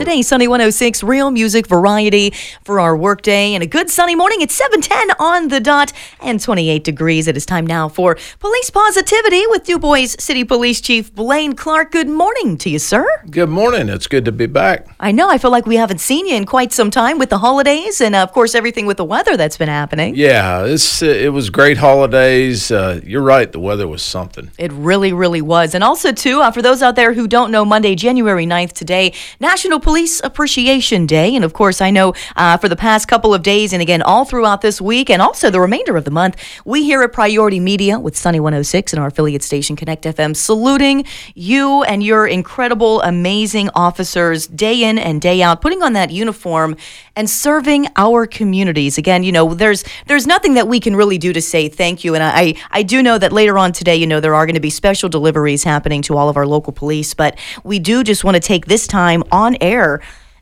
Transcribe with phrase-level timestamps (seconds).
[0.00, 2.30] Today, Sunny 106, real music variety
[2.64, 4.40] for our workday and a good sunny morning.
[4.40, 7.28] It's 710 on the dot and 28 degrees.
[7.28, 11.92] It is time now for Police Positivity with DuBois City Police Chief Blaine Clark.
[11.92, 13.06] Good morning to you, sir.
[13.30, 13.90] Good morning.
[13.90, 14.86] It's good to be back.
[14.98, 15.28] I know.
[15.28, 18.14] I feel like we haven't seen you in quite some time with the holidays and,
[18.14, 20.14] uh, of course, everything with the weather that's been happening.
[20.14, 22.70] Yeah, it's, uh, it was great holidays.
[22.70, 23.52] Uh, you're right.
[23.52, 24.50] The weather was something.
[24.56, 25.74] It really, really was.
[25.74, 29.12] And also, too, uh, for those out there who don't know, Monday, January 9th, today,
[29.40, 31.34] National Police Appreciation Day.
[31.34, 34.24] And of course, I know uh, for the past couple of days, and again, all
[34.24, 37.98] throughout this week, and also the remainder of the month, we here at Priority Media
[37.98, 41.04] with Sunny 106 and our affiliate station Connect FM saluting
[41.34, 46.76] you and your incredible, amazing officers day in and day out, putting on that uniform
[47.16, 48.96] and serving our communities.
[48.96, 52.14] Again, you know, there's there's nothing that we can really do to say thank you.
[52.14, 54.60] And I I do know that later on today, you know, there are going to
[54.60, 58.36] be special deliveries happening to all of our local police, but we do just want
[58.36, 59.79] to take this time on air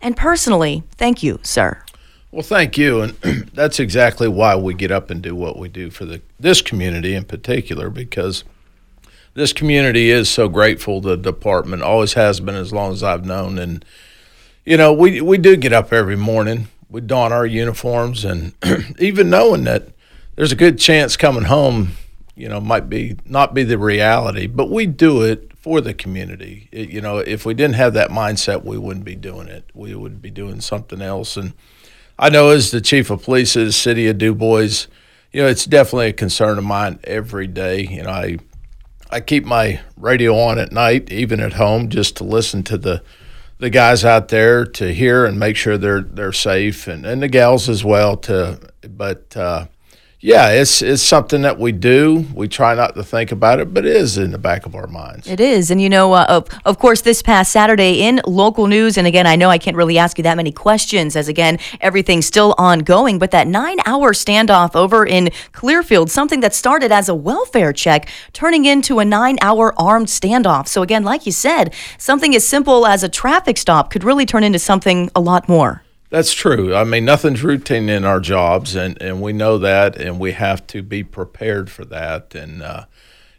[0.01, 1.83] and personally thank you, sir.
[2.31, 3.13] Well, thank you, and
[3.55, 7.15] that's exactly why we get up and do what we do for the this community
[7.15, 8.45] in particular because
[9.35, 11.01] this community is so grateful.
[11.01, 13.85] The department always has been as long as I've known, and
[14.67, 16.69] you know we we do get up every morning.
[16.91, 18.53] We don our uniforms, and
[18.99, 19.89] even knowing that
[20.37, 21.93] there's a good chance coming home,
[22.35, 26.67] you know, might be not be the reality, but we do it for the community.
[26.73, 29.69] It, you know, if we didn't have that mindset, we wouldn't be doing it.
[29.75, 31.37] We would be doing something else.
[31.37, 31.53] And
[32.19, 34.87] I know as the chief of police of the city of DuBois,
[35.31, 37.83] you know, it's definitely a concern of mine every day.
[37.83, 38.39] You know, I
[39.11, 43.03] I keep my radio on at night, even at home, just to listen to the
[43.59, 47.29] the guys out there to hear and make sure they're they're safe, and, and the
[47.29, 48.17] gals as well.
[48.17, 49.67] To but uh,
[50.21, 52.27] yeah, it's it's something that we do.
[52.35, 54.89] We try not to think about it, but it is in the back of our
[54.89, 55.29] minds.
[55.29, 58.99] It is, and you know, uh, of, of course, this past Saturday in local news,
[58.99, 62.27] and again, I know I can't really ask you that many questions, as again, everything's
[62.27, 63.21] still ongoing.
[63.21, 68.65] But that nine-hour standoff over in Clearfield, something that started as a welfare check, turning
[68.65, 70.67] into a nine-hour armed standoff.
[70.67, 74.43] So again, like you said, something as simple as a traffic stop could really turn
[74.43, 75.85] into something a lot more.
[76.11, 76.75] That's true.
[76.75, 80.67] I mean, nothing's routine in our jobs, and, and we know that, and we have
[80.69, 82.35] to be prepared for that.
[82.35, 82.87] And uh,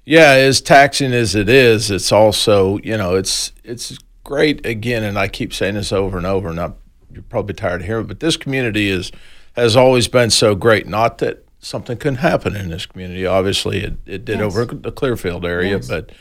[0.06, 5.18] yeah, as taxing as it is, it's also you know it's it's great again, and
[5.18, 6.75] I keep saying this over and over, and I'm,
[7.12, 9.12] you're probably tired of hearing, it, but this community is
[9.56, 10.88] has always been so great.
[10.88, 13.25] Not that something couldn't happen in this community.
[13.25, 14.56] Obviously, it, it did yes.
[14.56, 15.88] over the Clearfield area, yes.
[15.88, 16.12] but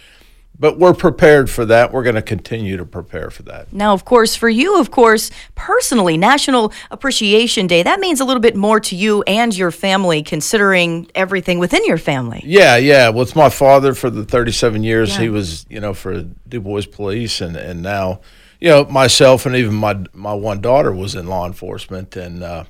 [0.58, 1.92] but we're prepared for that.
[1.92, 3.72] We're going to continue to prepare for that.
[3.72, 8.40] Now, of course, for you, of course, personally, National Appreciation Day, that means a little
[8.40, 12.42] bit more to you and your family, considering everything within your family.
[12.44, 13.10] Yeah, yeah.
[13.10, 15.22] With my father for the 37 years, yeah.
[15.22, 18.20] he was, you know, for DuBois Police, and, and now,
[18.60, 22.16] you know, myself and even my, my one daughter was in law enforcement.
[22.16, 22.64] And, uh,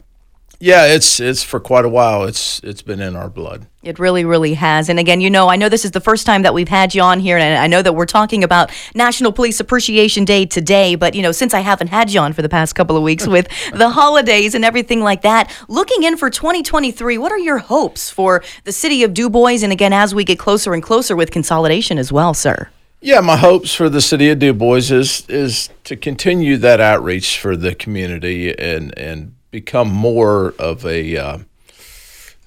[0.60, 2.24] yeah, it's it's for quite a while.
[2.24, 3.68] It's it's been in our blood.
[3.84, 4.88] It really, really has.
[4.88, 7.02] And again, you know, I know this is the first time that we've had you
[7.02, 10.96] on here, and I know that we're talking about National Police Appreciation Day today.
[10.96, 13.24] But you know, since I haven't had you on for the past couple of weeks
[13.26, 18.10] with the holidays and everything like that, looking in for 2023, what are your hopes
[18.10, 19.62] for the city of DuBois?
[19.62, 22.68] And again, as we get closer and closer with consolidation as well, sir.
[23.00, 27.56] Yeah, my hopes for the city of DuBois is is to continue that outreach for
[27.56, 31.38] the community and and become more of a, uh,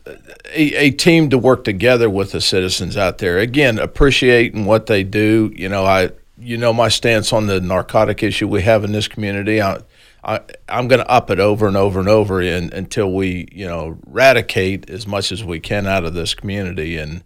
[0.06, 3.38] a, a team to work together with the citizens out there.
[3.40, 5.52] Again, appreciating what they do.
[5.56, 9.08] You know, I you know my stance on the narcotic issue we have in this
[9.08, 9.62] community.
[9.62, 9.80] I,
[10.24, 13.68] I I'm going to up it over and over and over in, until we you
[13.68, 16.98] know eradicate as much as we can out of this community.
[16.98, 17.24] And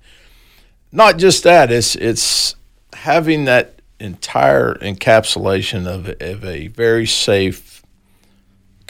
[0.91, 2.55] not just that, it's it's
[2.93, 7.84] having that entire encapsulation of, of a very safe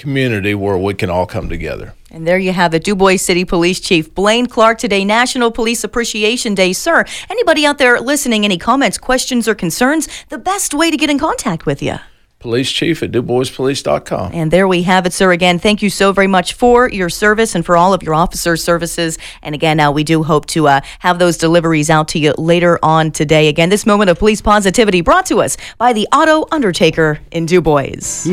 [0.06, 1.96] community where we can all come together.
[2.12, 6.54] And there you have it, DuBois City Police Chief Blaine Clark today, National Police Appreciation
[6.54, 6.74] Day.
[6.74, 11.10] Sir, anybody out there listening, any comments, questions, or concerns, the best way to get
[11.10, 11.98] in contact with you?
[12.46, 14.30] police chief at duboispolice.com.
[14.32, 15.32] And there we have it, sir.
[15.32, 18.56] Again, thank you so very much for your service and for all of your officer
[18.56, 19.18] services.
[19.42, 22.78] And again, now we do hope to uh, have those deliveries out to you later
[22.84, 23.48] on today.
[23.48, 28.28] Again, this moment of police positivity brought to us by the Auto Undertaker in DuBois.